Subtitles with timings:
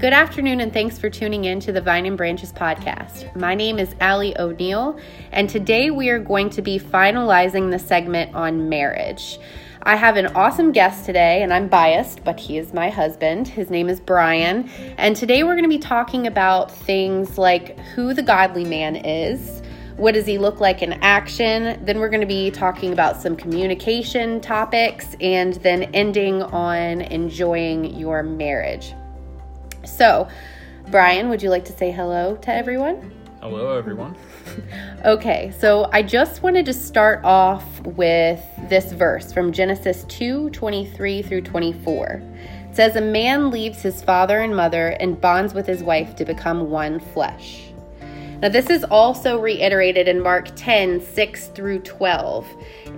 [0.00, 3.36] Good afternoon, and thanks for tuning in to the Vine and Branches podcast.
[3.36, 4.98] My name is Allie O'Neill,
[5.30, 9.38] and today we are going to be finalizing the segment on marriage.
[9.82, 13.46] I have an awesome guest today, and I'm biased, but he is my husband.
[13.46, 18.14] His name is Brian, and today we're going to be talking about things like who
[18.14, 19.60] the godly man is.
[19.98, 21.78] What does he look like in action?
[21.84, 27.94] Then we're going to be talking about some communication topics and then ending on enjoying
[27.98, 28.94] your marriage.
[29.84, 30.28] So,
[30.90, 33.12] Brian, would you like to say hello to everyone?
[33.40, 34.14] Hello, everyone.
[35.04, 41.22] okay, so I just wanted to start off with this verse from Genesis 2 23
[41.22, 42.22] through 24.
[42.68, 46.26] It says, A man leaves his father and mother and bonds with his wife to
[46.26, 47.72] become one flesh.
[48.42, 52.46] Now, this is also reiterated in Mark 10 6 through 12.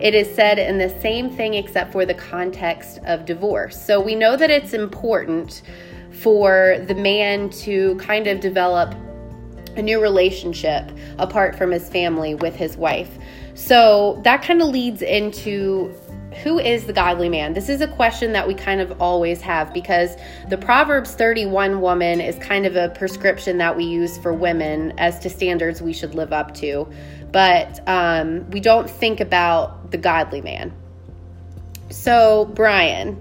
[0.00, 3.80] It is said in the same thing except for the context of divorce.
[3.80, 5.62] So we know that it's important
[6.22, 8.94] for the man to kind of develop
[9.76, 13.10] a new relationship apart from his family with his wife.
[13.54, 15.94] So that kind of leads into
[16.42, 17.52] who is the godly man?
[17.52, 20.16] This is a question that we kind of always have because
[20.48, 25.18] the Proverbs 31 woman is kind of a prescription that we use for women as
[25.20, 26.88] to standards we should live up to.
[27.30, 30.72] But um, we don't think about the godly man.
[31.90, 33.20] So, Brian,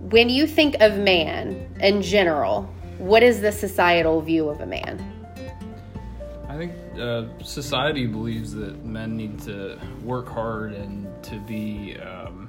[0.00, 2.62] when you think of man in general,
[2.98, 5.14] what is the societal view of a man?
[6.48, 12.48] I think uh, society believes that men need to work hard and to be um,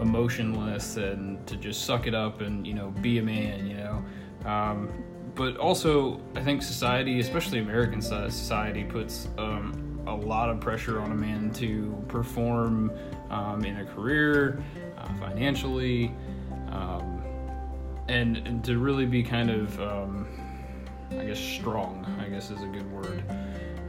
[0.00, 4.04] emotionless and to just suck it up and you know be a man, you know.
[4.44, 4.90] Um,
[5.34, 11.10] but also, I think society, especially American society, puts um, a lot of pressure on
[11.10, 12.92] a man to perform
[13.30, 14.62] um, in a career,
[15.04, 16.12] uh, financially
[16.68, 17.22] um,
[18.08, 20.26] and, and, to really be kind of, um,
[21.12, 22.04] I guess, strong.
[22.20, 23.22] I guess is a good word.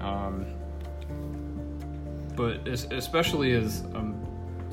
[0.02, 0.46] Um,
[2.36, 4.22] but especially as um,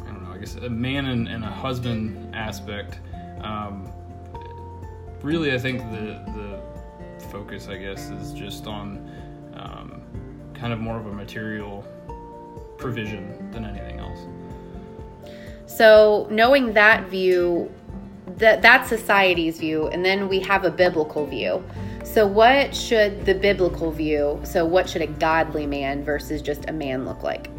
[0.02, 2.98] I don't know, I guess a man and, and a husband aspect.
[3.42, 3.90] Um,
[5.22, 9.12] really, I think the the focus, I guess, is just on
[10.62, 11.84] kind of more of a material
[12.78, 14.20] provision than anything else.
[15.76, 17.72] So, knowing that view,
[18.36, 21.64] that that's society's view and then we have a biblical view.
[22.04, 26.72] So what should the biblical view so what should a godly man versus just a
[26.72, 27.50] man look like?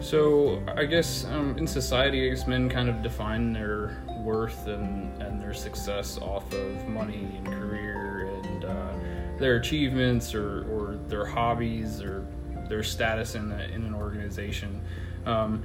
[0.00, 5.22] So i guess um, in society i guess men kind of define their worth and,
[5.22, 8.92] and their success off of money and career and uh,
[9.38, 12.26] their achievements or, or their hobbies or
[12.68, 14.82] their status in, a, in an organization
[15.26, 15.62] um,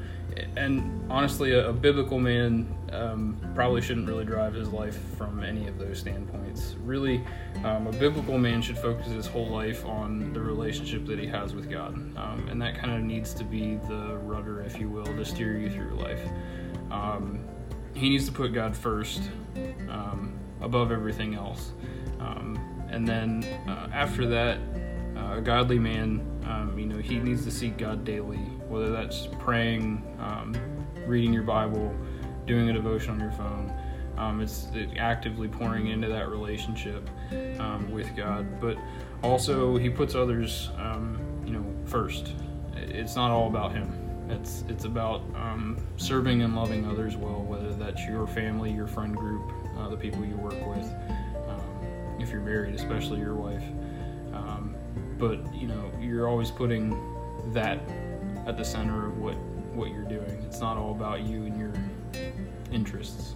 [0.56, 5.68] and honestly, a, a biblical man um, probably shouldn't really drive his life from any
[5.68, 6.76] of those standpoints.
[6.84, 7.24] Really,
[7.64, 11.54] um, a biblical man should focus his whole life on the relationship that he has
[11.54, 11.94] with God.
[12.18, 15.58] Um, and that kind of needs to be the rudder, if you will, to steer
[15.58, 16.24] you through life.
[16.90, 17.46] Um,
[17.94, 19.22] he needs to put God first
[19.90, 21.72] um, above everything else.
[22.92, 24.58] And then uh, after that,
[25.16, 26.22] uh, a godly man,
[26.78, 28.40] you know, he needs to seek God daily
[28.72, 30.56] whether that's praying, um,
[31.06, 31.94] reading your Bible,
[32.48, 33.74] doing a devotion on your phone.
[34.18, 34.68] Um, it's
[34.98, 37.09] actively pouring into that relationship
[37.59, 38.78] um, with God, but
[39.24, 42.34] also He puts others, um, you know, first.
[42.76, 43.92] It's not all about Him.
[44.30, 49.16] It's it's about um, serving and loving others well, whether that's your family, your friend
[49.16, 50.86] group, uh, the people you work with,
[51.50, 53.64] um, if you're married, especially your wife.
[55.18, 56.90] but you know, you're always putting
[57.53, 57.80] that
[58.46, 59.35] at the center of what
[59.74, 60.44] what you're doing.
[60.46, 61.72] It's not all about you and your
[62.72, 63.35] interests.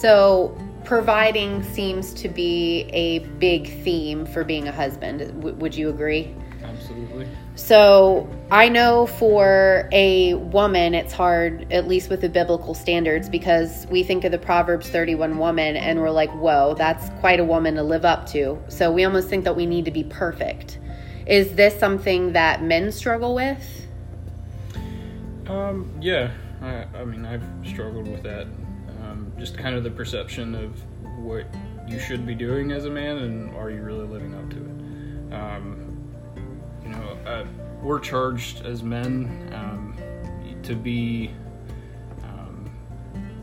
[0.00, 5.20] So, providing seems to be a big theme for being a husband.
[5.40, 6.34] W- would you agree?
[6.62, 7.26] Absolutely.
[7.54, 13.86] So, I know for a woman, it's hard, at least with the biblical standards, because
[13.90, 17.76] we think of the Proverbs 31 woman and we're like, whoa, that's quite a woman
[17.76, 18.62] to live up to.
[18.68, 20.78] So, we almost think that we need to be perfect.
[21.26, 23.86] Is this something that men struggle with?
[25.48, 26.30] Um, yeah,
[26.62, 28.46] I, I mean, I've struggled with that.
[29.02, 30.80] Um, just kind of the perception of
[31.18, 31.46] what
[31.88, 35.34] you should be doing as a man and are you really living up to it?
[35.34, 35.96] Um,
[36.82, 37.46] you know,
[37.82, 39.96] we're charged as men um,
[40.62, 41.32] to be
[42.22, 42.70] um,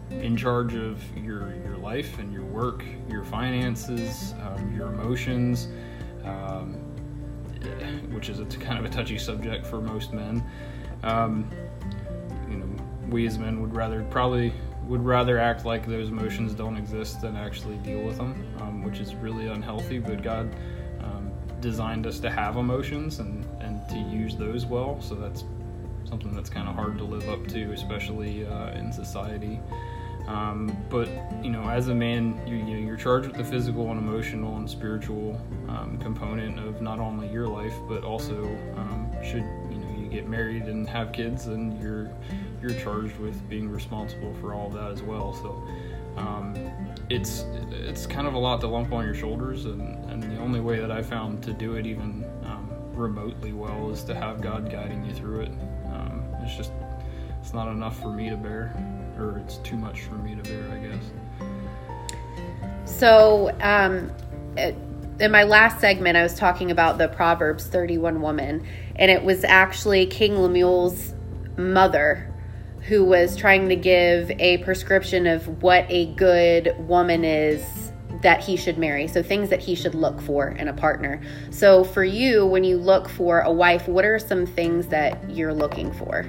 [0.09, 5.67] in charge of your your life and your work, your finances, um, your emotions.
[6.23, 6.82] Um,
[8.11, 10.43] which is a kind of a touchy subject for most men.
[11.03, 11.49] Um,
[12.49, 12.65] you know,
[13.09, 14.53] we as men would rather probably
[14.87, 18.99] would rather act like those emotions don't exist than actually deal with them, um, which
[18.99, 19.99] is really unhealthy.
[19.99, 20.53] But God
[21.01, 21.31] um,
[21.61, 25.01] designed us to have emotions and, and to use those well.
[25.01, 25.45] So that's
[26.05, 29.59] something that's kind of hard to live up to, especially uh, in society.
[30.27, 31.09] Um, but
[31.43, 34.55] you know, as a man, you, you know, you're charged with the physical and emotional
[34.57, 38.45] and spiritual um, component of not only your life, but also
[38.77, 42.09] um, should you know you get married and have kids, and you're
[42.61, 45.33] you're charged with being responsible for all of that as well.
[45.33, 45.67] So
[46.15, 46.55] um,
[47.09, 50.61] it's it's kind of a lot to lump on your shoulders, and, and the only
[50.61, 54.71] way that I found to do it even um, remotely well is to have God
[54.71, 55.51] guiding you through it.
[55.91, 56.71] Um, it's just
[57.41, 58.73] it's not enough for me to bear
[59.17, 61.03] or it's too much for me to bear, I guess.
[62.85, 64.11] So, um,
[65.19, 68.65] in my last segment, I was talking about the Proverbs 31 woman,
[68.95, 71.13] and it was actually King Lemuel's
[71.57, 72.29] mother
[72.81, 78.57] who was trying to give a prescription of what a good woman is that he
[78.57, 79.07] should marry.
[79.07, 81.21] So, things that he should look for in a partner.
[81.49, 85.53] So, for you, when you look for a wife, what are some things that you're
[85.53, 86.25] looking for?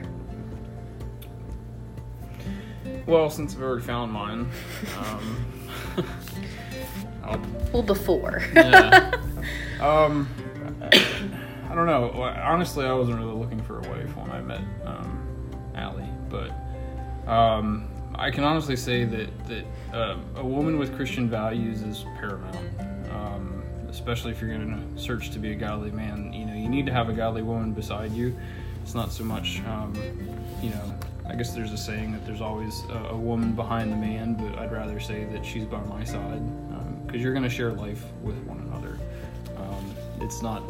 [3.06, 4.48] Well, since I've already found mine,
[4.98, 5.46] um,
[7.22, 7.40] I'll,
[7.72, 8.42] well, before.
[8.54, 9.12] yeah.
[9.80, 10.28] Um,
[11.68, 12.10] I don't know.
[12.22, 16.50] Honestly, I wasn't really looking for a wife when I met um, Allie, but
[17.30, 22.56] um, I can honestly say that that uh, a woman with Christian values is paramount.
[23.10, 26.68] Um, especially if you're going to search to be a godly man, you know, you
[26.68, 28.36] need to have a godly woman beside you.
[28.82, 29.94] It's not so much, um,
[30.60, 30.94] you know,
[31.26, 34.58] I guess there's a saying that there's always a, a, woman behind the man, but
[34.58, 36.42] I'd rather say that she's by my side
[37.06, 38.98] because um, you're going to share life with one another.
[39.56, 40.62] Um, it's not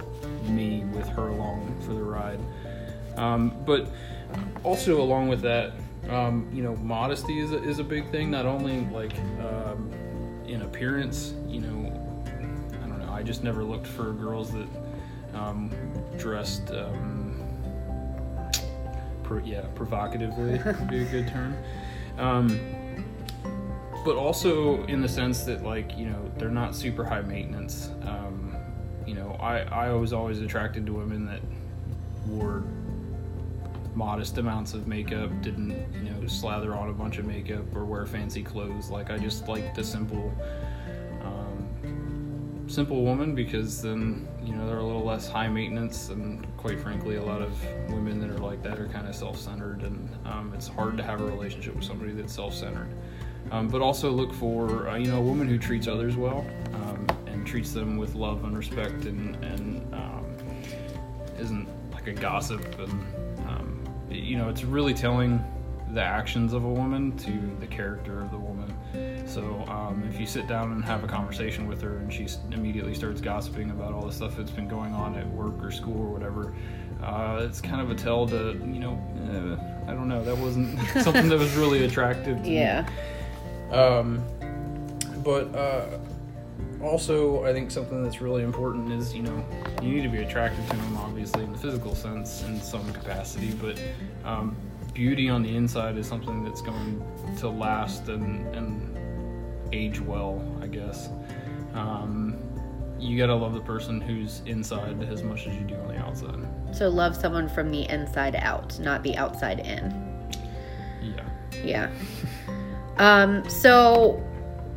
[0.44, 2.38] me with her along for the ride.
[3.16, 3.88] Um, but
[4.62, 5.72] also, along with that,
[6.08, 8.30] um, you know, modesty is a, is a big thing.
[8.30, 9.90] Not only like um,
[10.46, 12.22] in appearance, you know,
[12.82, 13.12] I don't know.
[13.12, 14.68] I just never looked for girls that
[15.34, 15.70] um,
[16.16, 16.70] dressed
[19.44, 21.56] yeah, provocatively would be a good term.
[22.18, 23.04] Um,
[24.04, 27.90] but also in the sense that like you know they're not super high maintenance.
[28.02, 28.56] Um,
[29.06, 31.40] you know, I I was always attracted to women that
[32.26, 32.64] wore
[33.94, 38.06] modest amounts of makeup, didn't you know slather on a bunch of makeup or wear
[38.06, 38.90] fancy clothes.
[38.90, 40.32] Like I just like the simple
[42.74, 47.14] simple woman because then you know they're a little less high maintenance and quite frankly
[47.14, 47.52] a lot of
[47.88, 51.20] women that are like that are kind of self-centered and um, it's hard to have
[51.20, 52.88] a relationship with somebody that's self-centered
[53.52, 57.06] um, but also look for uh, you know a woman who treats others well um,
[57.26, 60.24] and treats them with love and respect and, and um,
[61.38, 62.92] isn't like a gossip and
[63.48, 65.42] um, you know it's really telling
[65.92, 68.53] the actions of a woman to the character of the woman.
[69.34, 72.94] So um, if you sit down and have a conversation with her and she immediately
[72.94, 76.08] starts gossiping about all the stuff that's been going on at work or school or
[76.08, 76.54] whatever,
[77.02, 78.92] uh, it's kind of a tell to you know
[79.26, 82.44] uh, I don't know that wasn't something that was really attractive.
[82.44, 82.88] to yeah.
[83.72, 83.76] Me.
[83.76, 84.24] Um,
[85.24, 85.98] but uh,
[86.80, 89.44] also I think something that's really important is you know
[89.82, 93.50] you need to be attracted to them obviously in the physical sense in some capacity,
[93.50, 93.82] but
[94.24, 94.56] um,
[94.92, 97.02] beauty on the inside is something that's going
[97.38, 98.93] to last and, and
[99.74, 101.10] age well, I guess.
[101.74, 102.38] Um,
[102.98, 106.48] you gotta love the person who's inside as much as you do on the outside.
[106.72, 110.30] So love someone from the inside out, not the outside in.
[111.02, 111.24] Yeah.
[111.62, 111.90] Yeah.
[112.96, 114.22] Um, so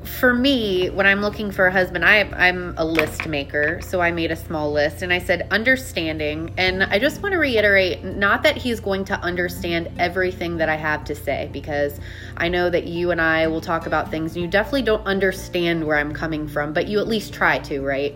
[0.07, 3.79] for me, when I'm looking for a husband, I, I'm a list maker.
[3.81, 6.53] So I made a small list and I said understanding.
[6.57, 10.75] And I just want to reiterate not that he's going to understand everything that I
[10.75, 11.99] have to say, because
[12.37, 15.85] I know that you and I will talk about things and you definitely don't understand
[15.85, 18.15] where I'm coming from, but you at least try to, right?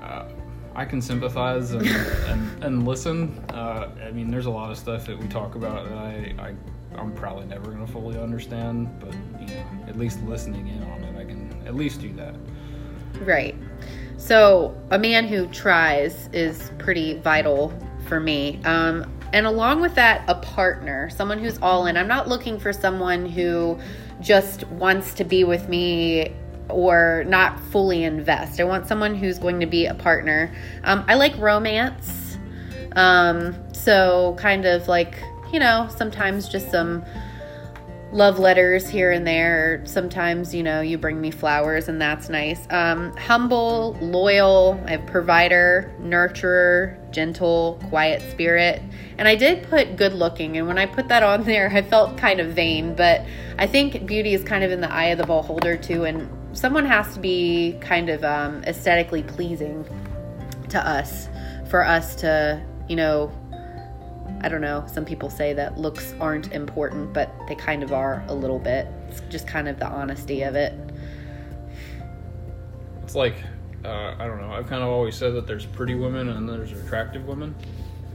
[0.00, 0.28] Uh,
[0.74, 3.38] I can sympathize and, and, and listen.
[3.50, 6.54] Uh, I mean, there's a lot of stuff that we talk about that I, I
[6.96, 11.02] I'm probably never going to fully understand, but you know, at least listening in on
[11.04, 12.34] it, I can at least do that.
[13.20, 13.54] Right.
[14.16, 17.72] So a man who tries is pretty vital
[18.06, 18.60] for me.
[18.64, 21.96] Um, and along with that, a partner, someone who's all in.
[21.96, 23.78] I'm not looking for someone who
[24.20, 26.32] just wants to be with me
[26.68, 28.60] or not fully invest.
[28.60, 30.54] I want someone who's going to be a partner.
[30.84, 32.38] Um, I like romance.
[32.96, 35.16] Um, so kind of like
[35.54, 37.04] you know, sometimes just some
[38.10, 39.80] love letters here and there.
[39.86, 42.66] Sometimes, you know, you bring me flowers and that's nice.
[42.70, 48.82] Um, humble, loyal, I have provider, nurturer, gentle, quiet spirit.
[49.16, 50.56] And I did put good looking.
[50.56, 52.96] And when I put that on there, I felt kind of vain.
[52.96, 53.24] But
[53.56, 56.04] I think beauty is kind of in the eye of the beholder too.
[56.04, 59.86] And someone has to be kind of um, aesthetically pleasing
[60.70, 61.28] to us
[61.70, 63.32] for us to, you know,
[64.40, 68.24] I don't know, some people say that looks aren't important, but they kind of are
[68.28, 68.86] a little bit.
[69.08, 70.74] It's just kind of the honesty of it.
[73.02, 73.36] It's like,
[73.84, 76.72] uh, I don't know, I've kind of always said that there's pretty women and there's
[76.72, 77.54] attractive women.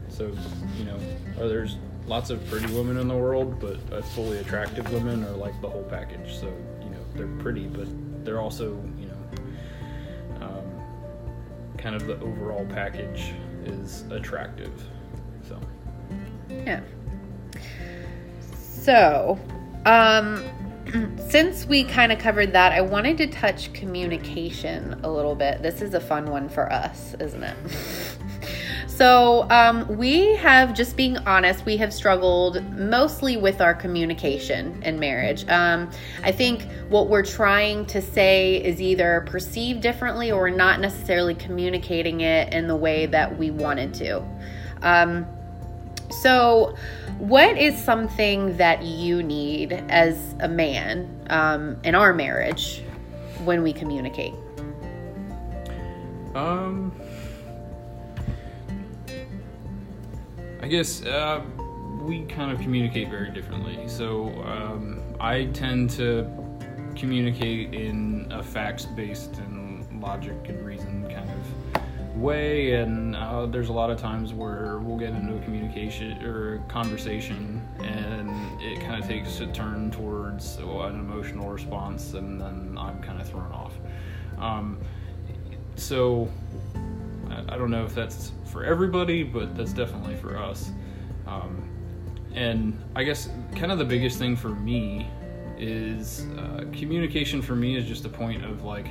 [0.08, 0.32] So,
[0.78, 0.98] you know,
[1.38, 5.70] there's lots of pretty women in the world, but fully attractive women are like the
[5.70, 6.36] whole package.
[6.36, 6.48] So,
[6.82, 7.88] you know, they're pretty, but
[8.26, 13.34] they're also, you know, um, kind of the overall package
[13.66, 14.72] is attractive.
[16.50, 16.82] Yeah.
[18.42, 19.40] So,
[19.86, 20.44] um,
[21.30, 25.62] since we kind of covered that, I wanted to touch communication a little bit.
[25.62, 27.56] This is a fun one for us, isn't it?
[28.88, 35.00] so, um, we have, just being honest, we have struggled mostly with our communication in
[35.00, 35.48] marriage.
[35.50, 35.92] Um,
[36.24, 42.22] I think what we're trying to say is either perceived differently or not necessarily communicating
[42.22, 44.24] it in the way that we wanted to.
[44.82, 45.28] Um,
[46.10, 46.76] so,
[47.18, 52.84] what is something that you need as a man um, in our marriage
[53.44, 54.34] when we communicate?
[56.36, 56.92] Um,
[60.62, 61.42] I guess uh,
[62.02, 63.88] we kind of communicate very differently.
[63.88, 66.30] So, um, I tend to
[66.96, 70.99] communicate in a facts based and logic and reason
[72.20, 76.60] way and uh, there's a lot of times where we'll get into a communication or
[76.68, 78.30] conversation and
[78.62, 83.20] it kind of takes a turn towards well, an emotional response and then i'm kind
[83.22, 83.74] of thrown off.
[84.38, 84.78] Um,
[85.76, 86.30] so
[87.30, 90.72] I, I, don't know if that's for everybody but that's definitely for us.
[91.28, 91.70] Um,
[92.34, 95.08] and i guess kind of the biggest thing for me
[95.58, 98.88] is uh, communication for me is just a point of like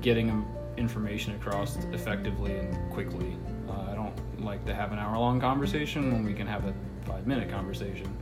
[0.00, 0.44] getting
[0.78, 3.36] information across effectively and quickly.
[3.68, 6.74] Uh, I don't like to have an hour long conversation when we can have a
[7.04, 8.16] five minute conversation.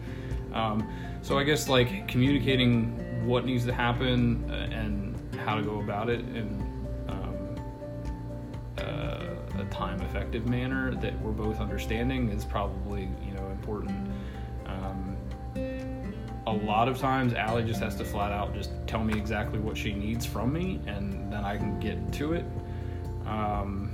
[0.53, 0.89] Um,
[1.23, 6.09] so I guess like communicating what needs to happen uh, and how to go about
[6.09, 6.63] it in
[7.09, 7.57] um,
[8.79, 14.11] uh, a time effective manner that we're both understanding is probably you know important.
[14.67, 15.17] Um,
[16.47, 19.77] a lot of times Allie just has to flat out just tell me exactly what
[19.77, 22.45] she needs from me and then I can get to it.
[23.27, 23.93] Um,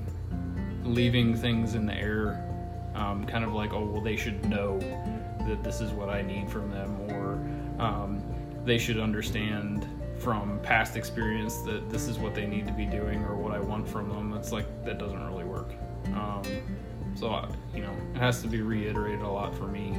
[0.85, 2.49] leaving things in the air,
[2.95, 4.79] um, kind of like, oh, well, they should know
[5.47, 7.35] that this is what I need from them, or
[7.83, 8.23] um,
[8.65, 9.87] they should understand
[10.19, 13.59] from past experience that this is what they need to be doing or what I
[13.59, 14.35] want from them.
[14.35, 15.73] It's like that doesn't really work.
[16.15, 16.43] Um,
[17.17, 19.95] so, you know, it has to be reiterated a lot for me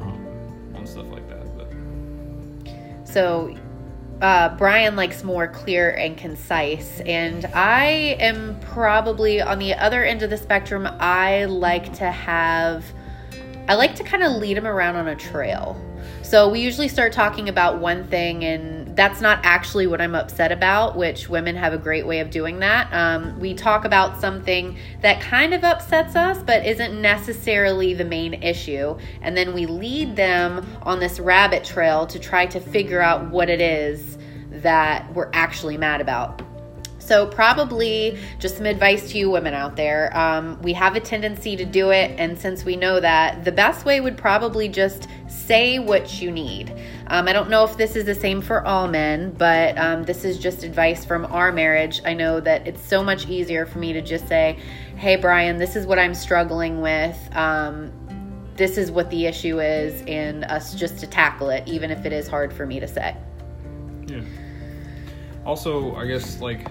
[0.00, 1.44] um, on stuff like that.
[3.14, 3.54] So
[4.20, 10.22] uh, Brian likes more clear and concise, and I am probably on the other end
[10.22, 10.86] of the spectrum.
[10.98, 12.84] I like to have,
[13.68, 15.80] I like to kind of lead him around on a trail.
[16.22, 20.52] So we usually start talking about one thing, and that's not actually what I'm upset
[20.52, 22.92] about, which women have a great way of doing that.
[22.92, 28.34] Um, we talk about something that kind of upsets us, but isn't necessarily the main
[28.34, 28.96] issue.
[29.20, 33.50] And then we lead them on this rabbit trail to try to figure out what
[33.50, 34.18] it is
[34.50, 36.43] that we're actually mad about.
[37.04, 40.16] So, probably just some advice to you women out there.
[40.16, 43.84] Um, we have a tendency to do it, and since we know that, the best
[43.84, 46.74] way would probably just say what you need.
[47.08, 50.24] Um, I don't know if this is the same for all men, but um, this
[50.24, 52.00] is just advice from our marriage.
[52.06, 54.58] I know that it's so much easier for me to just say,
[54.96, 57.18] Hey, Brian, this is what I'm struggling with.
[57.36, 57.92] Um,
[58.56, 62.14] this is what the issue is, and us just to tackle it, even if it
[62.14, 63.14] is hard for me to say.
[64.06, 64.22] Yeah.
[65.44, 66.66] Also, I guess, like,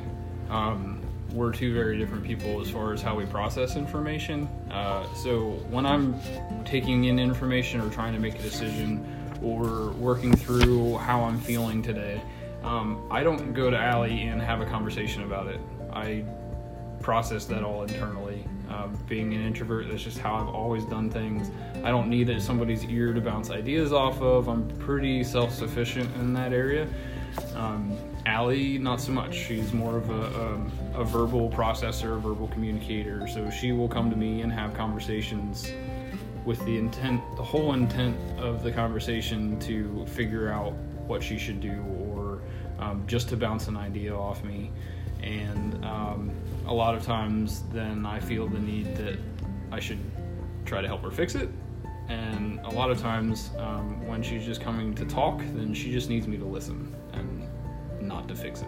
[0.50, 4.48] um, we're two very different people as far as how we process information.
[4.70, 6.16] Uh, so when I'm
[6.64, 9.06] taking in information or trying to make a decision
[9.42, 12.22] or working through how I'm feeling today,
[12.64, 15.60] um, I don't go to Allie and have a conversation about it.
[15.92, 16.24] I
[17.02, 18.46] process that all internally.
[18.70, 21.52] Uh, being an introvert, that's just how I've always done things.
[21.84, 24.48] I don't need somebody's ear to bounce ideas off of.
[24.48, 26.88] I'm pretty self sufficient in that area.
[27.56, 29.36] Um, Allie, not so much.
[29.36, 33.28] She's more of a, a, um, a, verbal processor, verbal communicator.
[33.28, 35.72] So she will come to me and have conversations
[36.46, 40.72] with the intent, the whole intent of the conversation to figure out
[41.06, 42.42] what she should do or
[42.80, 44.72] um, just to bounce an idea off me.
[45.22, 46.32] And um,
[46.66, 49.18] a lot of times, then I feel the need that
[49.72, 50.00] I should
[50.66, 51.50] try to help her fix it.
[52.08, 56.10] And a lot of times, um, when she's just coming to talk, then she just
[56.10, 56.94] needs me to listen
[58.28, 58.68] to fix it.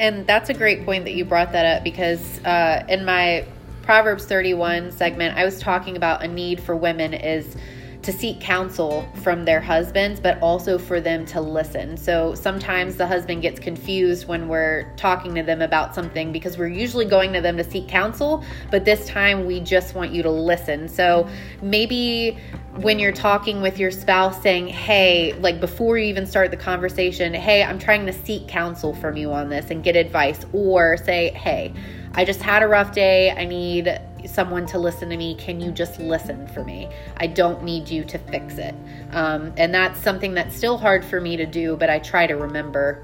[0.00, 3.46] And that's a great point that you brought that up because uh, in my
[3.82, 7.56] Proverbs 31 segment, I was talking about a need for women is
[8.04, 11.96] to seek counsel from their husbands, but also for them to listen.
[11.96, 16.68] So sometimes the husband gets confused when we're talking to them about something because we're
[16.68, 20.30] usually going to them to seek counsel, but this time we just want you to
[20.30, 20.86] listen.
[20.88, 21.28] So
[21.62, 22.38] maybe
[22.76, 27.32] when you're talking with your spouse saying, Hey, like before you even start the conversation,
[27.32, 31.30] Hey, I'm trying to seek counsel from you on this and get advice, or say,
[31.30, 31.72] Hey,
[32.14, 33.30] I just had a rough day.
[33.30, 35.34] I need someone to listen to me.
[35.36, 36.88] Can you just listen for me?
[37.18, 38.74] I don't need you to fix it.
[39.12, 42.34] Um, and that's something that's still hard for me to do, but I try to
[42.34, 43.02] remember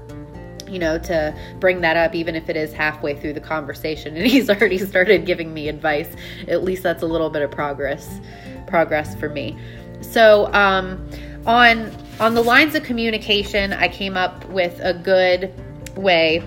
[0.71, 4.25] you know, to bring that up, even if it is halfway through the conversation and
[4.25, 6.07] he's already started giving me advice.
[6.47, 8.21] At least that's a little bit of progress,
[8.67, 9.57] progress for me.
[10.01, 11.07] So, um,
[11.45, 15.53] on on the lines of communication, I came up with a good
[15.95, 16.43] way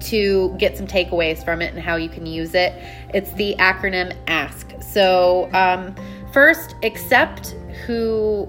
[0.00, 2.72] to get some takeaways from it and how you can use it.
[3.12, 4.82] It's the acronym ASK.
[4.82, 5.94] So, um,
[6.32, 7.50] first, accept
[7.86, 8.48] who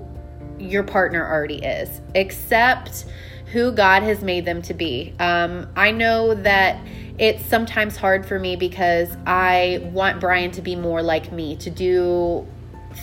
[0.60, 3.06] your partner already is, accept
[3.52, 5.14] who God has made them to be.
[5.20, 6.80] Um, I know that
[7.18, 11.70] it's sometimes hard for me because I want Brian to be more like me, to
[11.70, 12.48] do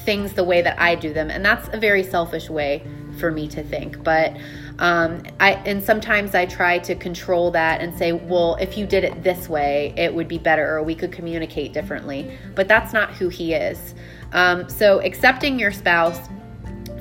[0.05, 1.31] things the way that I do them.
[1.31, 2.87] And that's a very selfish way
[3.19, 4.03] for me to think.
[4.03, 4.37] But
[4.79, 9.05] um, I and sometimes I try to control that and say, well, if you did
[9.05, 12.37] it this way, it would be better, or we could communicate differently.
[12.55, 13.95] But that's not who he is.
[14.33, 16.29] Um, so accepting your spouse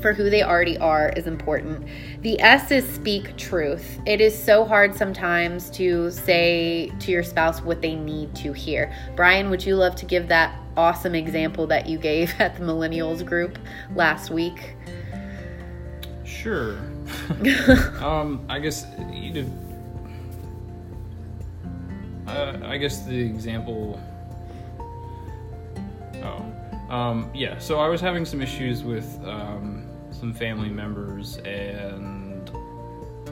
[0.01, 1.87] for who they already are is important.
[2.21, 3.99] The S is speak truth.
[4.05, 8.93] It is so hard sometimes to say to your spouse what they need to hear.
[9.15, 13.25] Brian, would you love to give that awesome example that you gave at the millennials
[13.25, 13.57] group
[13.95, 14.75] last week?
[16.23, 16.77] Sure.
[18.01, 19.51] um, I guess you know,
[22.27, 23.99] uh, I guess the example.
[26.23, 27.57] Oh, um, yeah.
[27.59, 32.49] So I was having some issues with um, some family members, and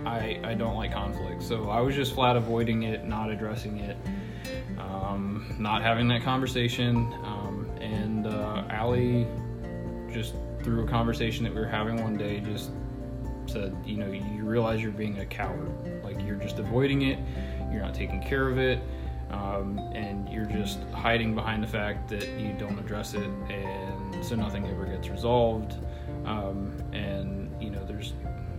[0.05, 1.41] I I don't like conflict.
[1.41, 3.97] So I was just flat avoiding it, not addressing it,
[4.93, 7.13] um, not having that conversation.
[7.23, 9.27] Um, and uh, Allie
[10.11, 12.71] just through a conversation that we were having one day, just
[13.47, 16.03] said, you know, you realize you're being a coward.
[16.03, 17.19] Like you're just avoiding it,
[17.71, 18.79] you're not taking care of it,
[19.31, 24.35] um, and you're just hiding behind the fact that you don't address it, and so
[24.35, 25.75] nothing ever gets resolved.
[26.25, 28.13] Um, and you know, there's,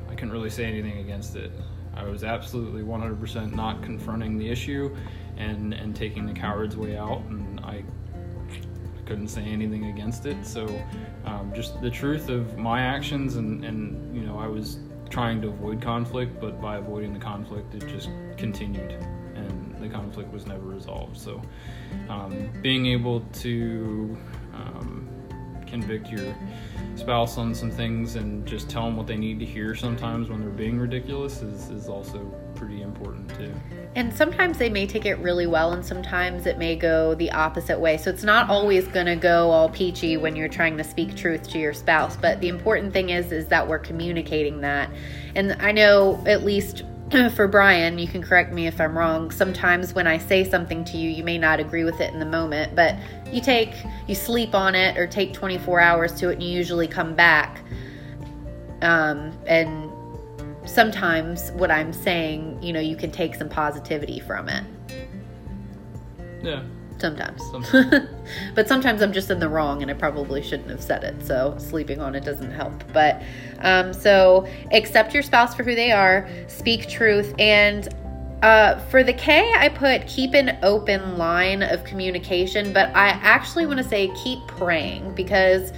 [0.08, 1.52] I couldn't really say anything against it.
[1.96, 4.94] I was absolutely 100% not confronting the issue
[5.36, 7.84] and and taking the coward's way out, and I
[9.06, 10.44] couldn't say anything against it.
[10.46, 10.66] So,
[11.24, 14.78] um, just the truth of my actions, and, and you know, I was
[15.10, 18.92] trying to avoid conflict, but by avoiding the conflict, it just continued,
[19.34, 21.16] and the conflict was never resolved.
[21.16, 21.42] So,
[22.08, 24.16] um, being able to
[24.54, 25.08] um,
[25.66, 26.34] convict your
[26.94, 30.40] spouse on some things and just tell them what they need to hear sometimes when
[30.40, 33.52] they're being ridiculous is, is also pretty important too.
[33.96, 37.78] And sometimes they may take it really well, and sometimes it may go the opposite
[37.78, 37.96] way.
[37.96, 41.48] So it's not always going to go all peachy when you're trying to speak truth
[41.50, 42.16] to your spouse.
[42.16, 44.90] But the important thing is, is that we're communicating that.
[45.34, 46.82] And I know at least
[47.34, 49.30] for Brian, you can correct me if I'm wrong.
[49.30, 52.26] Sometimes when I say something to you, you may not agree with it in the
[52.26, 52.96] moment, but
[53.30, 53.74] you take,
[54.08, 57.60] you sleep on it or take 24 hours to it, and you usually come back.
[58.82, 59.83] Um, and
[60.64, 64.64] sometimes what I'm saying, you know, you can take some positivity from it.
[66.42, 66.62] Yeah.
[66.98, 67.42] Sometimes.
[67.50, 68.08] sometimes.
[68.54, 71.26] but sometimes I'm just in the wrong and I probably shouldn't have said it.
[71.26, 72.72] So sleeping on it doesn't help.
[72.92, 73.22] But
[73.60, 77.34] um, so accept your spouse for who they are, speak truth.
[77.38, 77.88] And
[78.42, 82.72] uh, for the K, I put keep an open line of communication.
[82.72, 85.72] But I actually want to say keep praying because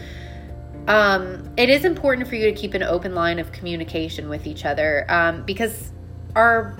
[0.86, 4.64] um, it is important for you to keep an open line of communication with each
[4.64, 5.92] other um, because
[6.34, 6.76] our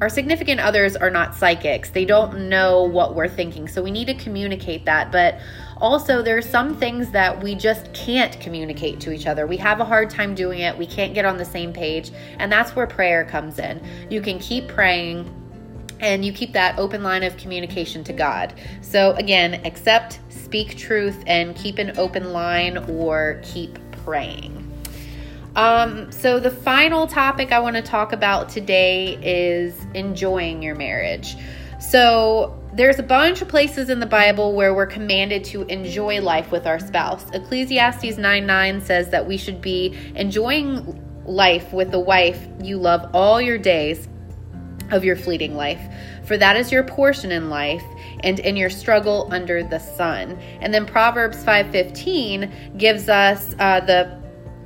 [0.00, 1.90] our significant others are not psychics.
[1.90, 3.66] They don't know what we're thinking.
[3.66, 5.10] So we need to communicate that.
[5.10, 5.40] But
[5.78, 9.46] also, there are some things that we just can't communicate to each other.
[9.46, 10.76] We have a hard time doing it.
[10.76, 12.12] We can't get on the same page.
[12.38, 13.82] And that's where prayer comes in.
[14.08, 15.34] You can keep praying
[16.00, 18.54] and you keep that open line of communication to God.
[18.80, 24.64] So, again, accept, speak truth, and keep an open line or keep praying.
[25.56, 31.36] Um, so, the final topic I want to talk about today is enjoying your marriage.
[31.80, 36.52] So, there's a bunch of places in the Bible where we're commanded to enjoy life
[36.52, 37.24] with our spouse.
[37.32, 43.10] Ecclesiastes 9 9 says that we should be enjoying life with the wife you love
[43.12, 44.08] all your days
[44.90, 45.82] of your fleeting life,
[46.24, 47.84] for that is your portion in life
[48.20, 50.38] and in your struggle under the sun.
[50.60, 54.18] And then Proverbs 5:15 gives us uh, the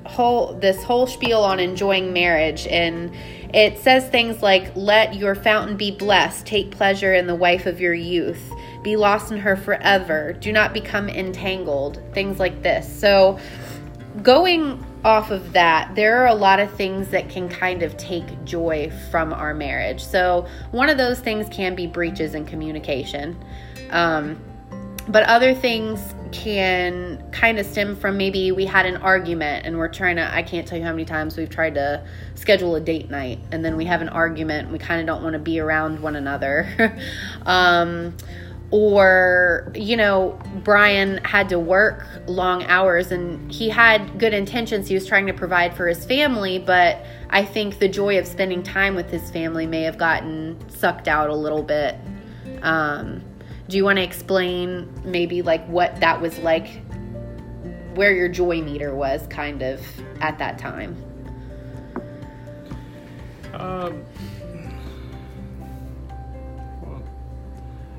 [0.07, 2.67] whole this whole spiel on enjoying marriage.
[2.67, 3.13] And
[3.55, 6.47] it says things like let your fountain be blessed.
[6.47, 8.53] Take pleasure in the wife of your youth.
[8.83, 10.33] Be lost in her forever.
[10.33, 12.03] Do not become entangled.
[12.13, 12.91] Things like this.
[13.01, 13.39] So
[14.23, 18.45] going off of that, there are a lot of things that can kind of take
[18.45, 20.05] joy from our marriage.
[20.05, 23.43] So, one of those things can be breaches in communication.
[23.91, 24.39] Um,
[25.09, 29.89] but other things can kind of stem from maybe we had an argument and we're
[29.89, 33.11] trying to, I can't tell you how many times we've tried to schedule a date
[33.11, 36.01] night and then we have an argument we kind of don't want to be around
[36.01, 36.97] one another.
[37.47, 38.15] um,
[38.73, 44.89] or you know brian had to work long hours and he had good intentions.
[44.89, 48.63] He was trying to provide for his family but i think the joy of spending
[48.63, 51.97] time with his family may have gotten sucked out a little bit.
[52.63, 53.23] Um,
[53.69, 56.83] do you want to explain maybe like what that was like
[57.95, 59.81] where your joy meter was kind of
[60.21, 60.97] at that time?
[63.55, 64.05] Um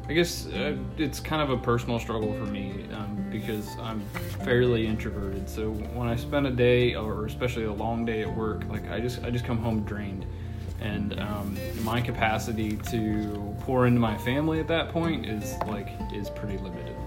[0.08, 4.02] I guess uh, it's kind of a personal struggle for me um, because I'm
[4.44, 5.50] fairly introverted.
[5.50, 9.00] So when I spend a day, or especially a long day at work, like I
[9.00, 10.26] just I just come home drained,
[10.82, 16.30] and um, my capacity to pour into my family at that point is like is
[16.30, 16.98] pretty limited.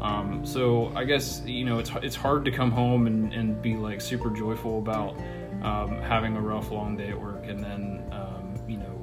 [0.00, 3.76] Um, so I guess you know it's it's hard to come home and, and be
[3.76, 5.16] like super joyful about
[5.62, 9.00] um, having a rough long day at work, and then um, you know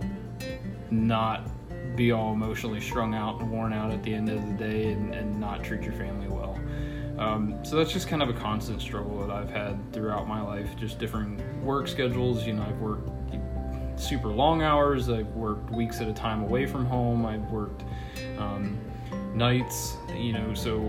[0.91, 1.49] not
[1.95, 5.13] be all emotionally strung out and worn out at the end of the day and,
[5.13, 6.59] and not treat your family well.
[7.17, 10.69] Um, so that's just kind of a constant struggle that I've had throughout my life,
[10.77, 12.47] just different work schedules.
[12.47, 13.09] You know, I've worked
[13.99, 17.83] super long hours, I've worked weeks at a time away from home, I've worked
[18.37, 18.79] um,
[19.35, 20.79] nights, you know, so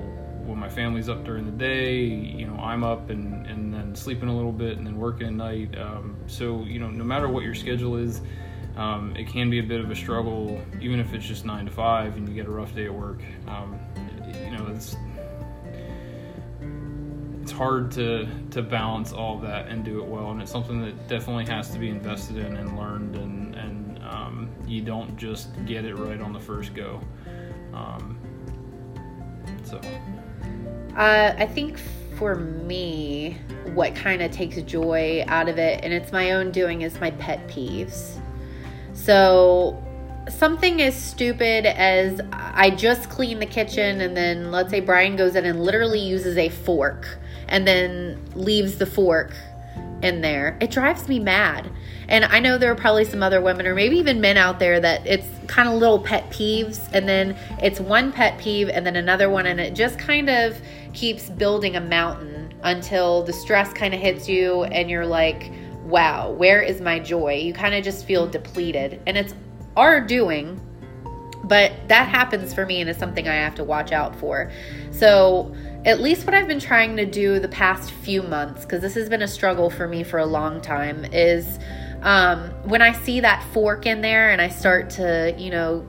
[0.44, 4.28] when my family's up during the day, you know, I'm up and, and then sleeping
[4.28, 5.76] a little bit and then working at night.
[5.78, 8.20] Um, so, you know, no matter what your schedule is,
[8.80, 11.70] um, it can be a bit of a struggle, even if it's just nine to
[11.70, 13.20] five and you get a rough day at work.
[13.46, 13.78] Um,
[14.42, 14.96] you know, it's
[17.42, 20.80] it's hard to to balance all of that and do it well, and it's something
[20.80, 25.48] that definitely has to be invested in and learned, and and um, you don't just
[25.66, 27.02] get it right on the first go.
[27.74, 28.18] Um,
[29.62, 29.78] so,
[30.96, 31.78] uh, I think
[32.16, 33.36] for me,
[33.74, 37.10] what kind of takes joy out of it, and it's my own doing, is my
[37.10, 38.18] pet peeves.
[39.04, 39.82] So,
[40.28, 45.36] something as stupid as I just clean the kitchen, and then let's say Brian goes
[45.36, 49.32] in and literally uses a fork and then leaves the fork
[50.02, 50.56] in there.
[50.60, 51.70] It drives me mad.
[52.08, 54.80] And I know there are probably some other women or maybe even men out there
[54.80, 58.96] that it's kind of little pet peeves and then it's one pet peeve and then
[58.96, 60.60] another one and it just kind of
[60.92, 65.52] keeps building a mountain until the stress kind of hits you and you're like,
[65.84, 67.34] wow, where is my joy?
[67.34, 69.00] You kind of just feel depleted.
[69.06, 69.34] And it's
[69.76, 70.60] our doing,
[71.44, 74.50] but that happens for me and is something I have to watch out for.
[74.90, 78.94] So, at least what I've been trying to do the past few months, because this
[78.94, 81.58] has been a struggle for me for a long time, is
[82.02, 85.86] um, when I see that fork in there and I start to, you know,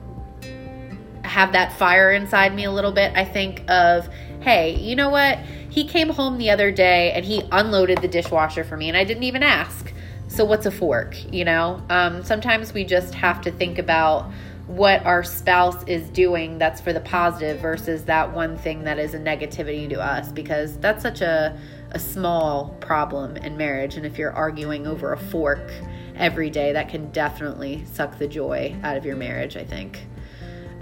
[1.24, 4.08] have that fire inside me a little bit, I think of,
[4.40, 5.38] hey, you know what?
[5.70, 9.04] He came home the other day and he unloaded the dishwasher for me and I
[9.04, 9.92] didn't even ask.
[10.28, 11.14] So, what's a fork?
[11.32, 14.30] You know, um, sometimes we just have to think about
[14.66, 19.12] what our spouse is doing that's for the positive versus that one thing that is
[19.12, 21.58] a negativity to us because that's such a,
[21.90, 23.96] a small problem in marriage.
[23.96, 25.70] And if you're arguing over a fork
[26.16, 30.06] every day, that can definitely suck the joy out of your marriage, I think.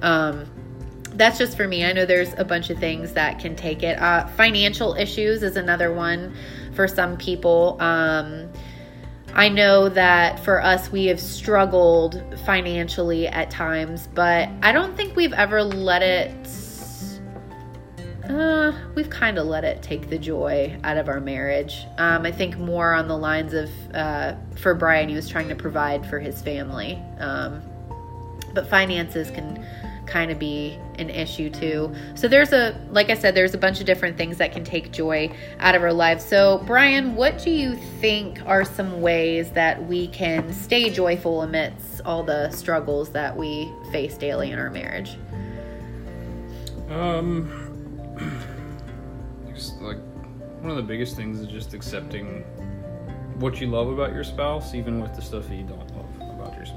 [0.02, 0.46] Um,
[1.12, 1.84] that's just for me.
[1.84, 4.00] I know there's a bunch of things that can take it.
[4.00, 6.34] Uh, financial issues is another one
[6.72, 7.76] for some people.
[7.80, 8.50] Um,
[9.34, 15.14] I know that for us, we have struggled financially at times, but I don't think
[15.14, 16.34] we've ever let it.
[18.28, 21.84] Uh, we've kind of let it take the joy out of our marriage.
[21.98, 25.56] Um, I think more on the lines of uh, for Brian, he was trying to
[25.56, 27.00] provide for his family.
[27.18, 27.62] Um,
[28.52, 29.64] but finances can
[30.10, 31.94] kind of be an issue too.
[32.14, 34.92] So there's a like I said there's a bunch of different things that can take
[34.92, 36.24] joy out of our lives.
[36.24, 42.00] So Brian, what do you think are some ways that we can stay joyful amidst
[42.04, 45.16] all the struggles that we face daily in our marriage?
[46.90, 47.66] Um
[49.80, 49.98] like
[50.60, 52.42] one of the biggest things is just accepting
[53.38, 55.89] what you love about your spouse even with the stuff that you don't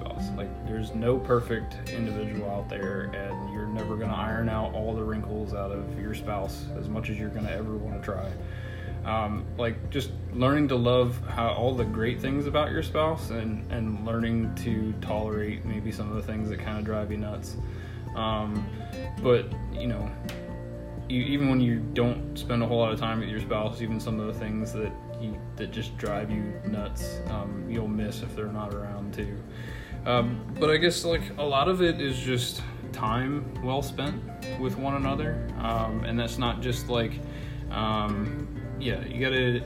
[0.03, 0.29] spouse.
[0.35, 4.93] Like, there's no perfect individual out there, and you're never going to iron out all
[4.93, 8.03] the wrinkles out of your spouse as much as you're going to ever want to
[8.03, 8.31] try.
[9.05, 13.69] Um, like, just learning to love how all the great things about your spouse and,
[13.71, 17.57] and learning to tolerate maybe some of the things that kind of drive you nuts.
[18.15, 18.65] Um,
[19.21, 20.09] but, you know,
[21.09, 23.99] you, even when you don't spend a whole lot of time with your spouse, even
[23.99, 28.33] some of the things that you, that just drive you nuts, um, you'll miss if
[28.35, 29.37] they're not around too.
[30.05, 32.61] Um, but I guess like a lot of it is just
[32.91, 34.21] time well spent
[34.59, 37.13] with one another, um, and that's not just like,
[37.71, 38.47] um,
[38.79, 39.61] yeah, you got to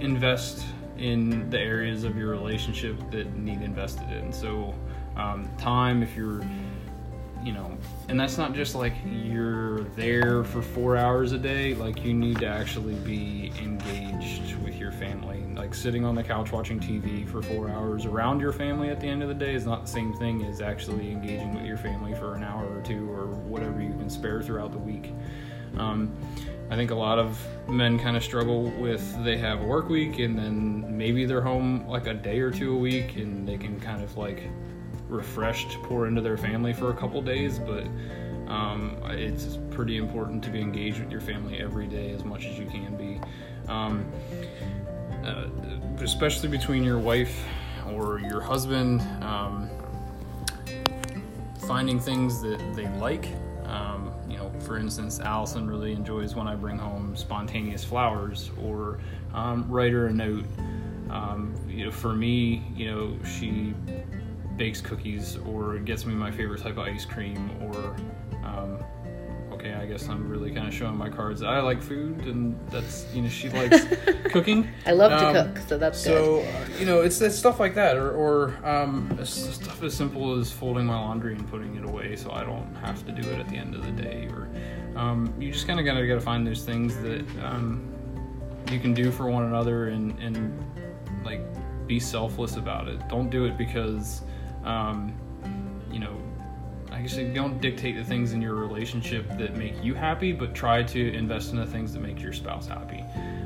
[0.00, 0.64] invest
[0.98, 4.32] in the areas of your relationship that need invested in.
[4.32, 4.74] So
[5.16, 6.42] um, time, if you're
[7.42, 7.76] you know,
[8.08, 11.74] and that's not just like you're there for four hours a day.
[11.74, 15.42] Like you need to actually be engaged with your family.
[15.54, 19.08] Like sitting on the couch watching TV for four hours around your family at the
[19.08, 22.14] end of the day is not the same thing as actually engaging with your family
[22.14, 25.12] for an hour or two or whatever you can spare throughout the week.
[25.76, 26.14] Um,
[26.70, 30.18] I think a lot of men kind of struggle with they have a work week
[30.20, 33.80] and then maybe they're home like a day or two a week and they can
[33.80, 34.44] kind of like
[35.10, 37.84] refreshed pour into their family for a couple days, but
[38.50, 42.58] um, it's pretty important to be engaged with your family every day as much as
[42.58, 43.20] you can be.
[43.68, 44.10] Um,
[45.24, 45.46] uh,
[46.02, 47.44] especially between your wife
[47.92, 49.68] or your husband, um,
[51.66, 53.28] finding things that they like.
[53.66, 58.98] Um, you know, for instance, Allison really enjoys when I bring home spontaneous flowers or
[59.32, 60.44] um, write her a note.
[61.10, 63.74] Um, you know, for me, you know, she
[64.60, 67.96] bakes cookies or gets me my favorite type of ice cream or
[68.44, 68.78] um,
[69.50, 73.06] okay i guess i'm really kind of showing my cards i like food and that's
[73.14, 73.86] you know she likes
[74.26, 74.68] cooking.
[74.84, 77.74] I love um, to cook so that's so uh, you know it's, it's stuff like
[77.76, 82.14] that or, or um, stuff as simple as folding my laundry and putting it away
[82.14, 84.50] so i don't have to do it at the end of the day or
[84.94, 87.90] um, you just kind of gotta gotta find those things that um,
[88.70, 90.62] you can do for one another and and
[91.24, 91.40] like
[91.86, 93.00] be selfless about it.
[93.08, 94.22] Don't do it because
[94.64, 95.14] um,
[95.90, 96.16] you know,
[96.90, 100.82] I guess don't dictate the things in your relationship that make you happy, but try
[100.82, 103.04] to invest in the things that make your spouse happy.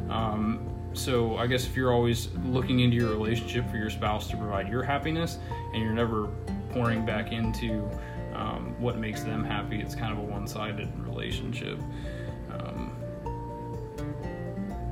[0.08, 4.36] Um, so I guess if you're always looking into your relationship for your spouse to
[4.36, 5.38] provide your happiness,
[5.72, 6.28] and you're never
[6.70, 7.88] pouring back into
[8.34, 11.78] um, what makes them happy, it's kind of a one-sided relationship.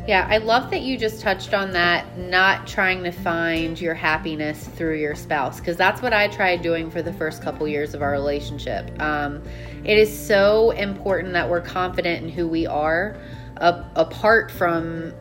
[0.06, 4.66] Yeah, I love that you just touched on that, not trying to find your happiness
[4.66, 8.02] through your spouse, because that's what I tried doing for the first couple years of
[8.02, 9.00] our relationship.
[9.00, 9.44] Um,
[9.84, 13.16] it is so important that we're confident in who we are,
[13.58, 15.12] uh, apart from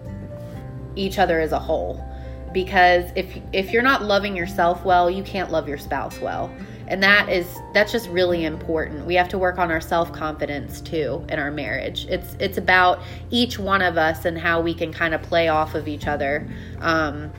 [0.96, 2.04] each other as a whole.
[2.52, 6.52] Because if if you're not loving yourself well, you can't love your spouse well
[6.92, 11.26] and that is that's just really important we have to work on our self-confidence too
[11.30, 13.00] in our marriage it's it's about
[13.32, 16.48] each one of us and how we can kind of play off of each other
[16.82, 17.32] um,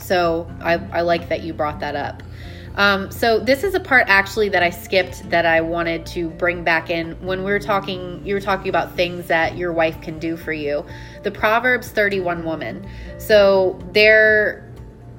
[0.00, 2.22] so I, I like that you brought that up
[2.76, 6.64] um, so this is a part actually that I skipped that I wanted to bring
[6.64, 8.24] back in when we were talking.
[8.24, 10.82] You were talking about things that your wife can do for you.
[11.22, 12.88] The Proverbs 31 woman.
[13.18, 14.72] So there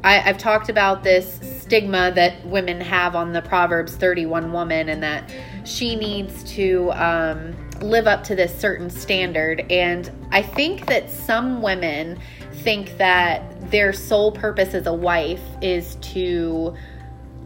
[0.04, 5.02] I, have talked about this stigma that women have on the Proverbs 31 woman and
[5.02, 5.34] that
[5.64, 9.66] she needs to um, live up to this certain standard.
[9.72, 12.20] And I think that some women
[12.52, 16.76] think that their sole purpose as a wife is to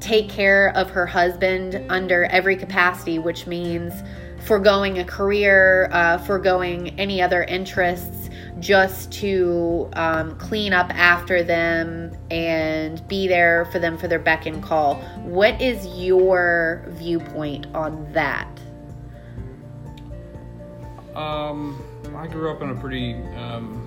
[0.02, 3.94] take care of her husband under every capacity, which means
[4.46, 8.27] foregoing a career, uh, foregoing any other interests
[8.60, 14.46] just to um, clean up after them and be there for them for their beck
[14.46, 14.96] and call.
[15.24, 18.48] What is your viewpoint on that?
[21.16, 21.82] Um,
[22.16, 23.84] I grew up in a pretty um,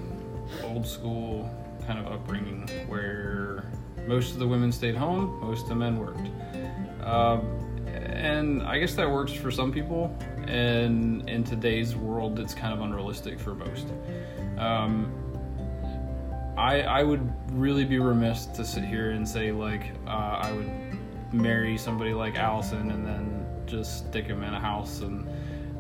[0.65, 1.49] old school
[1.87, 3.71] kind of upbringing where
[4.07, 6.29] most of the women stayed home, most of the men worked.
[7.05, 12.73] Um, and I guess that works for some people, and in today's world, it's kind
[12.73, 13.87] of unrealistic for most.
[14.61, 15.13] Um,
[16.57, 20.71] I I would really be remiss to sit here and say like uh, I would
[21.33, 25.27] marry somebody like Allison and then just stick him in a house and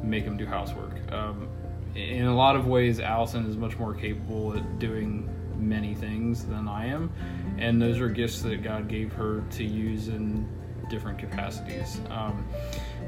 [0.03, 0.95] make him do housework.
[1.12, 1.49] Um,
[1.95, 6.69] in a lot of ways, Allison is much more capable at doing many things than
[6.69, 7.12] I am,
[7.59, 10.49] and those are gifts that God gave her to use in
[10.88, 12.01] different capacities.
[12.11, 12.47] Um,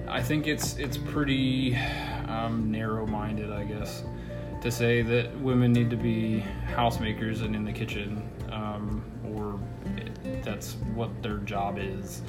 [0.08, 1.76] I think it's it's pretty
[2.28, 4.04] um, narrow-minded, I guess,
[4.62, 8.22] to say that women need to be housemakers and in the kitchen,
[8.52, 9.58] um, or
[10.42, 12.22] that's what their job is.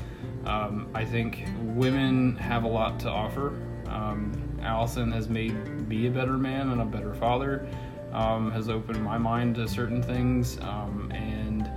[0.45, 3.53] Um, I think women have a lot to offer.
[3.87, 5.53] Um, Allison has made
[5.87, 7.67] me a better man and a better father.
[8.11, 11.69] Um, has opened my mind to certain things, um, and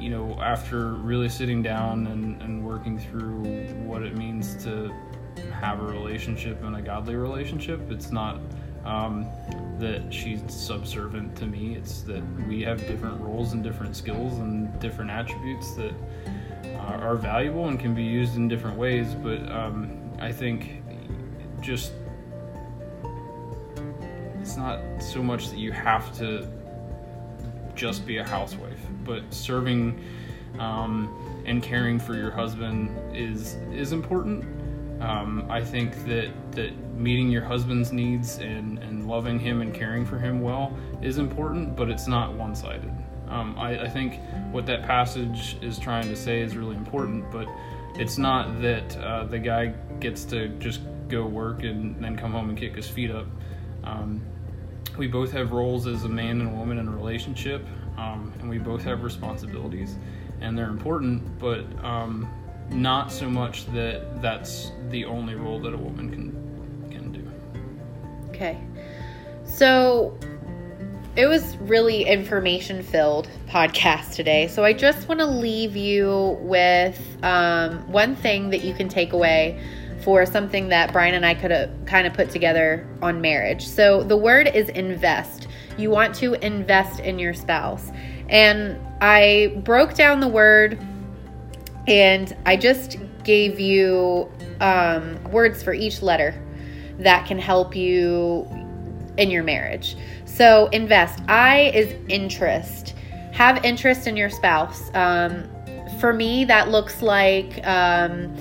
[0.00, 3.44] you know, after really sitting down and, and working through
[3.84, 4.92] what it means to
[5.52, 8.40] have a relationship and a godly relationship, it's not
[8.84, 9.26] um,
[9.78, 11.74] that she's subservient to me.
[11.76, 15.94] It's that we have different roles and different skills and different attributes that
[16.64, 19.14] uh, are valuable and can be used in different ways.
[19.14, 20.82] But um, I think
[21.60, 21.92] just
[24.40, 26.48] it's not so much that you have to
[27.74, 30.02] just be a housewife, but serving
[30.58, 34.44] um, and caring for your husband is is important.
[35.00, 40.06] Um, I think that that meeting your husband's needs and, and loving him and caring
[40.06, 42.92] for him well is important, but it's not one sided.
[43.28, 44.20] Um, I, I, think
[44.52, 47.48] what that passage is trying to say is really important, but
[47.96, 52.48] it's not that uh, the guy gets to just go work and then come home
[52.48, 53.26] and kick his feet up.
[53.82, 54.22] Um,
[54.96, 57.66] we both have roles as a man and a woman in a relationship,
[57.98, 59.96] um, and we both have responsibilities,
[60.40, 62.28] and they're important, but um,
[62.70, 67.28] not so much that that's the only role that a woman can can do.
[68.30, 68.58] Okay,
[69.44, 70.18] so
[71.16, 74.48] it was really information filled podcast today.
[74.48, 79.14] So I just want to leave you with um, one thing that you can take
[79.14, 79.58] away
[80.02, 83.66] for something that Brian and I could have kind of put together on marriage.
[83.66, 85.48] So the word is invest.
[85.78, 87.90] You want to invest in your spouse.
[88.28, 90.78] And I broke down the word
[91.86, 96.34] and I just gave you um, words for each letter
[96.98, 98.48] that can help you
[99.18, 99.96] in your marriage.
[100.24, 101.22] So, invest.
[101.28, 102.94] I is interest.
[103.32, 104.94] Have interest in your spouse.
[104.94, 105.48] Um,
[106.00, 108.34] for me, that looks like um,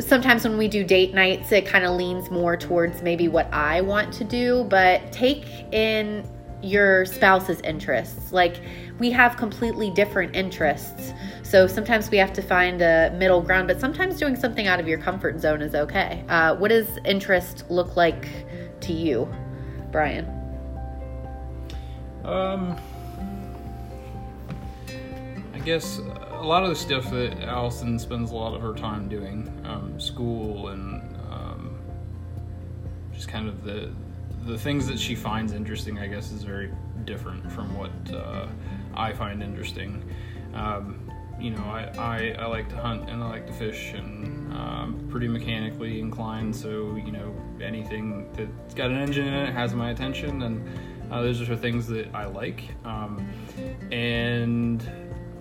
[0.00, 3.80] sometimes when we do date nights, it kind of leans more towards maybe what I
[3.80, 6.28] want to do, but take in
[6.62, 8.32] your spouse's interests.
[8.32, 8.60] Like,
[8.98, 11.12] we have completely different interests.
[11.48, 14.86] So sometimes we have to find a middle ground, but sometimes doing something out of
[14.86, 16.22] your comfort zone is okay.
[16.28, 18.28] Uh, what does interest look like
[18.80, 19.26] to you,
[19.90, 20.26] Brian?
[22.22, 22.76] Um,
[25.54, 26.00] I guess
[26.32, 29.98] a lot of the stuff that Allison spends a lot of her time doing, um,
[29.98, 31.78] school and um,
[33.14, 33.90] just kind of the
[34.44, 36.70] the things that she finds interesting, I guess, is very
[37.06, 38.48] different from what uh,
[38.94, 40.04] I find interesting.
[40.52, 41.07] Um,
[41.40, 45.08] you know, I, I, I, like to hunt and I like to fish, and I'm
[45.08, 46.54] pretty mechanically inclined.
[46.54, 51.22] So you know, anything that's got an engine in it has my attention, and uh,
[51.22, 52.64] those are things that I like.
[52.84, 53.28] Um,
[53.90, 54.82] and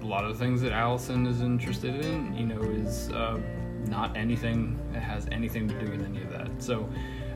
[0.01, 3.39] a lot of the things that Allison is interested in, you know, is uh,
[3.87, 6.49] not anything that has anything to do with any of that.
[6.59, 6.89] So,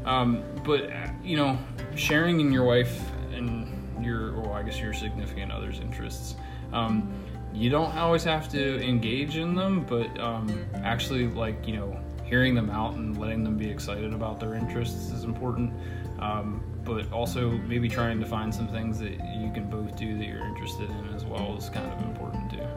[0.06, 0.89] um, but
[1.24, 1.58] you know,
[1.95, 3.02] sharing in your wife
[3.34, 6.36] and your, or I guess your significant other's interests.
[6.74, 7.13] Um,
[7.54, 12.56] you don't always have to engage in them, but um, actually, like you know, hearing
[12.56, 15.74] them out and letting them be excited about their interests is important.
[16.20, 20.26] Um, but also maybe trying to find some things that you can both do that
[20.26, 22.68] you're interested in as well is kind of important too.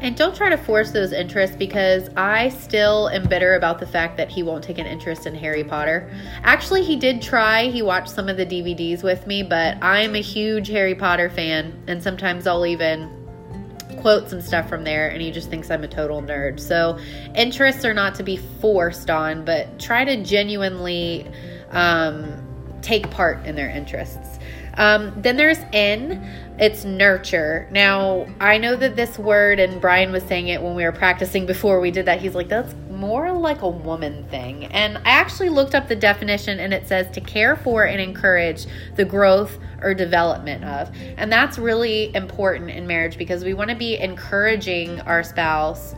[0.00, 4.18] And don't try to force those interests because I still am bitter about the fact
[4.18, 6.10] that he won't take an interest in Harry Potter.
[6.42, 7.68] Actually, he did try.
[7.68, 11.82] He watched some of the DVDs with me, but I'm a huge Harry Potter fan,
[11.86, 13.15] and sometimes I'll even
[14.06, 16.60] quote some stuff from there, and he just thinks I'm a total nerd.
[16.60, 16.96] So,
[17.34, 21.26] interests are not to be forced on, but try to genuinely.
[21.72, 22.46] Um,
[22.86, 24.38] take part in their interests.
[24.74, 26.24] Um, then there's in,
[26.58, 27.66] it's nurture.
[27.72, 31.46] Now, I know that this word, and Brian was saying it when we were practicing
[31.46, 32.20] before we did that.
[32.20, 34.66] He's like, that's more like a woman thing.
[34.66, 38.66] And I actually looked up the definition, and it says to care for and encourage
[38.96, 40.90] the growth or development of.
[41.16, 45.94] And that's really important in marriage because we want to be encouraging our spouse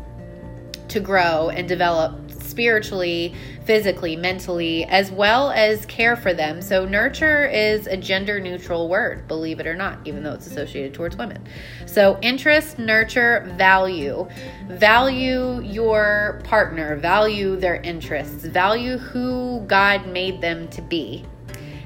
[0.89, 3.35] to grow and develop spiritually,
[3.65, 6.63] physically, mentally, as well as care for them.
[6.63, 10.95] So, nurture is a gender neutral word, believe it or not, even though it's associated
[10.95, 11.47] towards women.
[11.87, 14.29] So, interest, nurture, value.
[14.69, 21.25] Value your partner, value their interests, value who God made them to be.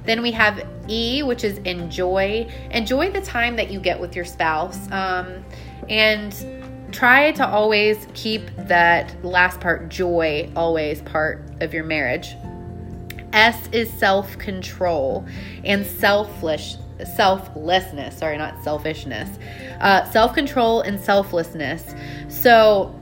[0.04, 2.48] Then we have E, which is enjoy.
[2.70, 4.90] Enjoy the time that you get with your spouse.
[4.90, 5.44] Um,
[5.88, 6.61] and
[6.92, 12.36] try to always keep that last part, joy, always part of your marriage.
[13.32, 15.26] S is self control
[15.64, 16.76] and selfless
[17.16, 18.18] selflessness.
[18.18, 19.38] Sorry, not selfishness.
[19.80, 21.94] Uh, self control and selflessness.
[22.28, 22.94] So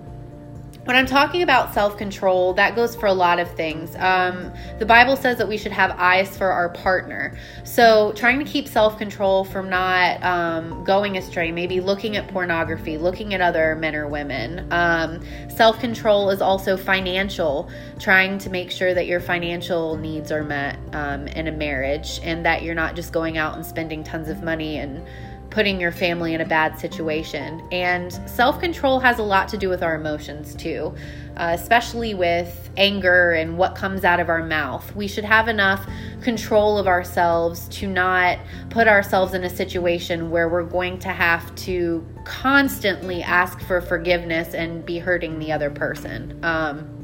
[0.90, 3.94] when I'm talking about self control, that goes for a lot of things.
[3.94, 7.38] Um, the Bible says that we should have eyes for our partner.
[7.62, 12.98] So, trying to keep self control from not um, going astray, maybe looking at pornography,
[12.98, 14.66] looking at other men or women.
[14.72, 17.70] Um, self control is also financial,
[18.00, 22.44] trying to make sure that your financial needs are met um, in a marriage and
[22.44, 25.06] that you're not just going out and spending tons of money and
[25.50, 27.62] putting your family in a bad situation.
[27.72, 30.94] And self control has a lot to do with our emotions too,
[31.36, 34.94] uh, especially with anger and what comes out of our mouth.
[34.94, 35.84] We should have enough
[36.22, 38.38] control of ourselves to not
[38.70, 44.54] put ourselves in a situation where we're going to have to constantly ask for forgiveness
[44.54, 46.38] and be hurting the other person.
[46.44, 46.96] Um,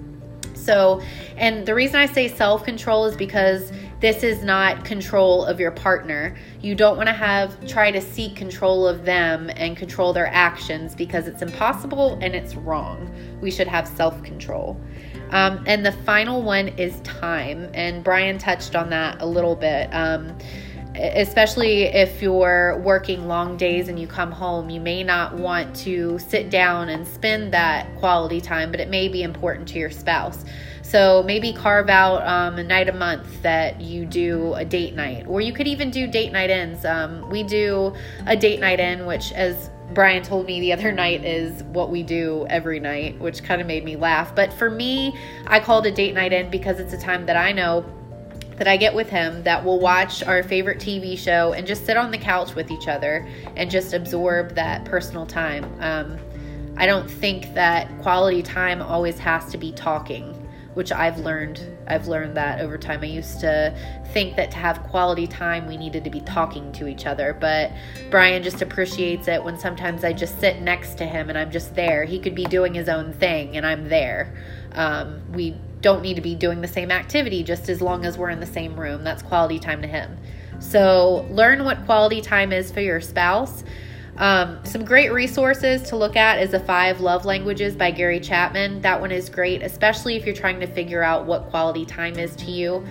[0.54, 1.00] so,
[1.36, 3.70] and the reason I say self control is because
[4.00, 6.36] this is not control of your partner.
[6.60, 10.94] You don't want to have try to seek control of them and control their actions
[10.94, 13.10] because it's impossible and it's wrong.
[13.40, 14.78] We should have self control.
[15.30, 17.68] Um, and the final one is time.
[17.74, 19.88] And Brian touched on that a little bit.
[19.92, 20.36] Um,
[20.98, 26.18] especially if you're working long days and you come home, you may not want to
[26.18, 30.44] sit down and spend that quality time, but it may be important to your spouse.
[30.88, 35.26] So maybe carve out um, a night a month that you do a date night,
[35.26, 36.84] or you could even do date night ins.
[36.84, 37.92] Um, we do
[38.24, 42.04] a date night in, which, as Brian told me the other night, is what we
[42.04, 44.32] do every night, which kind of made me laugh.
[44.32, 45.18] But for me,
[45.48, 47.84] I called a date night in because it's a time that I know
[48.50, 51.96] that I get with him that we'll watch our favorite TV show and just sit
[51.96, 55.64] on the couch with each other and just absorb that personal time.
[55.80, 56.16] Um,
[56.76, 60.35] I don't think that quality time always has to be talking
[60.76, 61.58] which I've learned.
[61.86, 63.00] I've learned that over time.
[63.00, 63.74] I used to
[64.12, 67.72] think that to have quality time, we needed to be talking to each other, but
[68.10, 71.74] Brian just appreciates it when sometimes I just sit next to him and I'm just
[71.74, 72.04] there.
[72.04, 74.36] He could be doing his own thing and I'm there.
[74.72, 78.28] Um, we don't need to be doing the same activity just as long as we're
[78.28, 79.02] in the same room.
[79.02, 80.18] That's quality time to him.
[80.58, 83.64] So, learn what quality time is for your spouse
[84.18, 88.80] um, some great resources to look at is the Five Love Languages by Gary Chapman.
[88.80, 92.34] That one is great, especially if you're trying to figure out what quality time is
[92.36, 92.86] to you,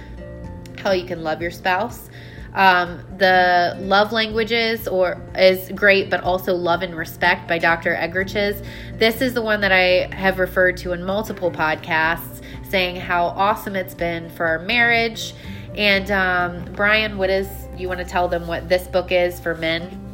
[0.77, 2.09] how you can love your spouse.
[2.53, 7.95] Um, the love languages or is great, but also love and respect by Dr.
[7.95, 8.65] Eggerichs.
[8.97, 13.75] This is the one that I have referred to in multiple podcasts, saying how awesome
[13.75, 15.33] it's been for our marriage.
[15.75, 19.55] And um, Brian, what is you want to tell them what this book is for
[19.55, 20.04] men?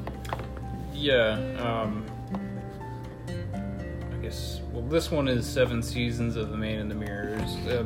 [1.01, 1.31] Yeah.
[1.57, 2.05] Um,
[3.27, 4.61] I guess.
[4.71, 7.55] Well, this one is Seven Seasons of the Man in the Mirrors.
[7.67, 7.85] Uh,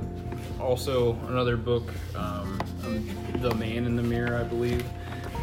[0.59, 3.09] also, another book, um, um,
[3.39, 4.83] The Man in the Mirror, I believe,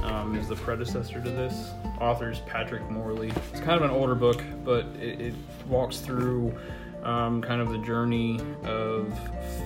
[0.02, 1.70] um, is the predecessor to this.
[1.98, 3.32] Author's Patrick Morley.
[3.52, 5.34] It's kind of an older book, but it, it
[5.66, 6.54] walks through
[7.02, 9.18] um, kind of the journey of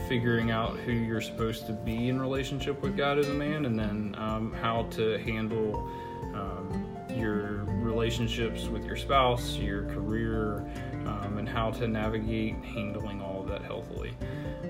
[0.08, 3.76] figuring out who you're supposed to be in relationship with God as a man, and
[3.76, 5.90] then um, how to handle
[6.34, 6.86] um,
[7.16, 7.55] your
[7.96, 10.58] relationships with your spouse, your career,
[11.06, 14.12] um, and how to navigate handling all of that healthily.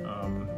[0.07, 0.49] Um,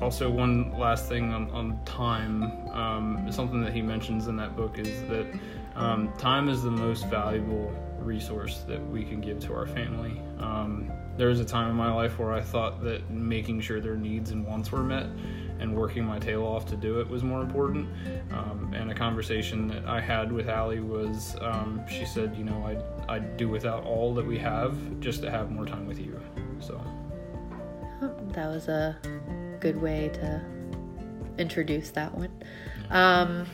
[0.00, 4.78] also, one last thing on, on time, um, something that he mentions in that book
[4.78, 5.26] is that
[5.74, 10.20] um, time is the most valuable resource that we can give to our family.
[10.38, 13.96] Um, there was a time in my life where I thought that making sure their
[13.96, 15.06] needs and wants were met
[15.62, 17.88] and working my tail off to do it was more important.
[18.32, 22.64] Um, and a conversation that I had with Allie was um, she said, you know,
[22.66, 26.20] I'd, I'd do without all that we have just to have more time with you.
[26.60, 26.82] So
[28.32, 28.98] that was a
[29.60, 30.42] good way to
[31.38, 32.30] introduce that one.
[32.90, 33.46] Um,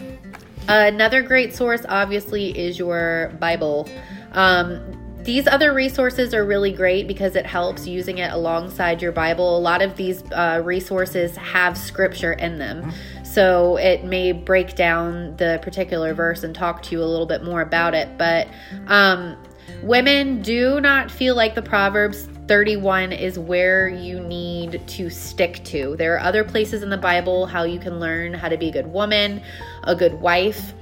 [0.67, 3.89] another great source, obviously, is your Bible.
[4.33, 9.57] Um, these other resources are really great because it helps using it alongside your Bible.
[9.57, 12.93] A lot of these uh, resources have scripture in them.
[13.25, 17.45] So it may break down the particular verse and talk to you a little bit
[17.45, 18.17] more about it.
[18.17, 18.49] But
[18.87, 19.37] um,
[19.83, 25.95] women do not feel like the Proverbs 31 is where you need to stick to.
[25.97, 28.73] There are other places in the Bible how you can learn how to be a
[28.73, 29.43] good woman,
[29.85, 30.73] a good wife,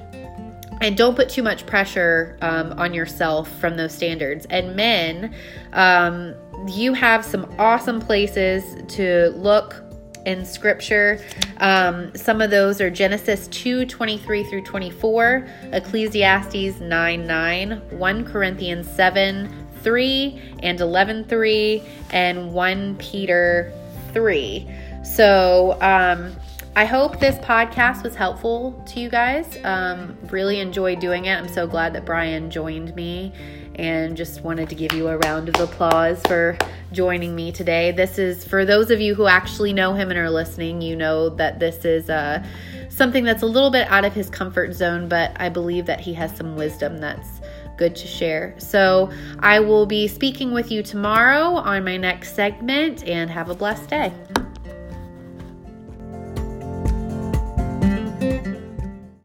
[0.81, 4.47] and don't put too much pressure um, on yourself from those standards.
[4.51, 5.35] And men,
[5.73, 6.35] um,
[6.69, 9.83] you have some awesome places to look
[10.27, 11.25] in scripture.
[11.59, 18.91] Um, some of those are Genesis 2 23 through 24, Ecclesiastes 9 9, 1 Corinthians
[18.91, 23.73] 7 3 and 11 3, and 1 Peter
[24.13, 24.69] 3.
[25.05, 26.35] So, um,
[26.77, 29.57] I hope this podcast was helpful to you guys.
[29.65, 31.33] Um, really enjoyed doing it.
[31.33, 33.33] I'm so glad that Brian joined me
[33.77, 36.59] and just wanted to give you a round of applause for
[36.93, 37.93] joining me today.
[37.93, 41.31] This is for those of you who actually know him and are listening, you know
[41.31, 42.45] that this is uh,
[42.91, 46.13] something that's a little bit out of his comfort zone, but I believe that he
[46.13, 47.41] has some wisdom that's
[47.79, 48.55] good to share.
[48.59, 53.55] So I will be speaking with you tomorrow on my next segment and have a
[53.55, 54.13] blessed day.